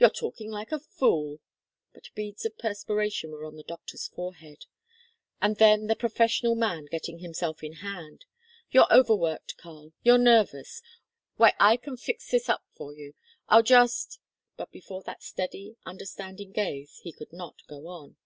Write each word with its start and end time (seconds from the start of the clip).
"You're 0.00 0.10
talking 0.10 0.50
like 0.50 0.72
a 0.72 0.80
fool!" 0.80 1.38
but 1.94 2.10
beads 2.16 2.44
of 2.44 2.58
perspiration 2.58 3.30
were 3.30 3.44
on 3.44 3.54
the 3.54 3.62
doctor's 3.62 4.08
forehead. 4.08 4.66
And 5.40 5.58
then, 5.58 5.86
the 5.86 5.94
professional 5.94 6.56
man 6.56 6.86
getting 6.86 7.20
himself 7.20 7.62
in 7.62 7.74
hand: 7.74 8.24
"You're 8.72 8.92
overworked, 8.92 9.58
Karl. 9.58 9.92
You're 10.02 10.18
nervous. 10.18 10.82
Why 11.36 11.54
I 11.60 11.76
can 11.76 11.96
fix 11.96 12.28
this 12.32 12.48
up 12.48 12.64
for 12.74 12.92
you. 12.92 13.14
I'll 13.48 13.62
just" 13.62 14.18
but 14.58 14.72
before 14.72 15.04
that 15.04 15.22
steady, 15.22 15.76
understanding 15.86 16.50
gaze 16.50 16.98
he 17.04 17.12
could 17.12 17.32
not 17.32 17.64
go 17.68 17.86
on. 17.86 18.16